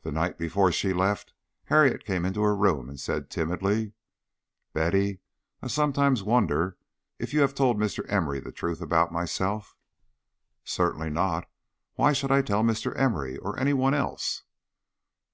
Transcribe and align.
The 0.00 0.12
night 0.12 0.38
before 0.38 0.72
she 0.72 0.94
left 0.94 1.34
Harriet 1.64 2.06
came 2.06 2.24
into 2.24 2.40
her 2.40 2.56
room 2.56 2.88
and 2.88 2.98
said 2.98 3.28
timidly, 3.28 3.92
"Betty, 4.72 5.20
I 5.60 5.66
sometimes 5.66 6.22
wonder 6.22 6.78
if 7.18 7.34
you 7.34 7.42
have 7.42 7.54
told 7.54 7.76
Mr. 7.76 8.02
Emory 8.10 8.40
the 8.40 8.50
truth 8.50 8.80
about 8.80 9.12
myself" 9.12 9.76
"Certainly 10.64 11.10
not. 11.10 11.50
Why 11.96 12.14
should 12.14 12.32
I 12.32 12.40
tell 12.40 12.62
Mr. 12.62 12.98
Emory 12.98 13.36
or 13.36 13.60
anyone 13.60 13.92
else?" 13.92 14.42